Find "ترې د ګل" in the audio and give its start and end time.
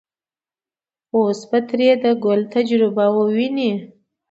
1.67-2.41